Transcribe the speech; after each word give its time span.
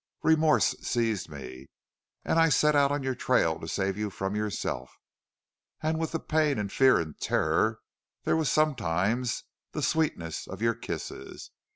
Remorse 0.23 0.73
seized 0.81 1.29
me. 1.29 1.67
And 2.25 2.39
I 2.39 2.49
set 2.49 2.75
out 2.75 2.91
on 2.91 3.03
your 3.03 3.13
trail 3.13 3.59
to 3.59 3.67
save 3.67 3.99
you 3.99 4.09
from 4.09 4.35
yourself. 4.35 4.97
And 5.79 5.99
with 5.99 6.11
the 6.13 6.19
pain 6.19 6.57
and 6.57 6.71
fear 6.71 6.99
and 6.99 7.15
terror 7.19 7.81
there 8.23 8.35
was 8.35 8.49
sometimes 8.51 9.41
the 9.41 9.45
the 9.73 9.83
sweetness 9.83 10.47
of 10.47 10.59
your 10.59 10.73
kisses. 10.73 11.51